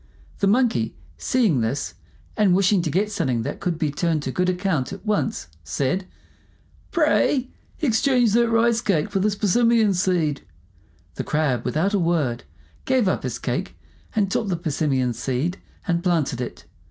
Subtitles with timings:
[0.39, 1.93] The Monkey, seeing this,
[2.35, 6.07] and wishing to get something that could be turned to good account at once, said,
[6.89, 10.41] "Pray, exchange that rice cake for this persimmon seed."
[11.13, 12.45] The Crab, without a word,
[12.85, 13.75] gave up his cake,
[14.15, 16.65] and took the persimmon seed and planted it.